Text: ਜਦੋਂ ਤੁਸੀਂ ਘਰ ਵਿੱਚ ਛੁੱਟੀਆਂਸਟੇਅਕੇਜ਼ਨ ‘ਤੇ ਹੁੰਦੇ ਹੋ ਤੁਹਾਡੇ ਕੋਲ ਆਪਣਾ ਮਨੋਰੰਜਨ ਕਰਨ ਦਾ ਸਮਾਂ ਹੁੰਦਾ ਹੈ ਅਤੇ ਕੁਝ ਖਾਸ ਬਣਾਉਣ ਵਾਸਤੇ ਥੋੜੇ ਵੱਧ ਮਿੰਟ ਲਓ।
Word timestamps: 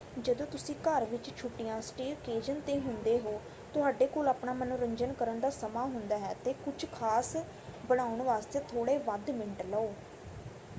ਜਦੋਂ 0.19 0.45
ਤੁਸੀਂ 0.47 0.73
ਘਰ 0.77 1.03
ਵਿੱਚ 1.07 1.29
ਛੁੱਟੀਆਂਸਟੇਅਕੇਜ਼ਨ 1.31 2.59
‘ਤੇ 2.61 2.77
ਹੁੰਦੇ 2.79 3.17
ਹੋ 3.21 3.37
ਤੁਹਾਡੇ 3.73 4.07
ਕੋਲ 4.09 4.27
ਆਪਣਾ 4.27 4.53
ਮਨੋਰੰਜਨ 4.55 5.13
ਕਰਨ 5.15 5.39
ਦਾ 5.39 5.49
ਸਮਾਂ 5.51 5.85
ਹੁੰਦਾ 5.87 6.17
ਹੈ 6.19 6.31
ਅਤੇ 6.33 6.53
ਕੁਝ 6.63 6.85
ਖਾਸ 6.91 7.35
ਬਣਾਉਣ 7.83 8.21
ਵਾਸਤੇ 8.23 8.59
ਥੋੜੇ 8.69 8.97
ਵੱਧ 9.05 9.29
ਮਿੰਟ 9.31 9.61
ਲਓ। 9.65 9.89